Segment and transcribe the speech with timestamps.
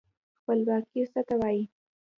[0.39, 1.63] خپلواکي څه ته وايي؟